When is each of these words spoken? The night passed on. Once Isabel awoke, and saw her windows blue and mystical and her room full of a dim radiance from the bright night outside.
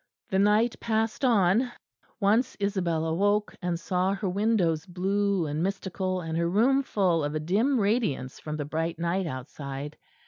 The 0.31 0.39
night 0.39 0.79
passed 0.79 1.23
on. 1.23 1.71
Once 2.19 2.55
Isabel 2.59 3.05
awoke, 3.05 3.55
and 3.61 3.79
saw 3.79 4.15
her 4.15 4.27
windows 4.27 4.83
blue 4.87 5.45
and 5.45 5.61
mystical 5.61 6.21
and 6.21 6.35
her 6.39 6.49
room 6.49 6.81
full 6.81 7.23
of 7.23 7.35
a 7.35 7.39
dim 7.39 7.79
radiance 7.79 8.39
from 8.39 8.57
the 8.57 8.65
bright 8.65 8.97
night 8.97 9.27
outside. 9.27 9.97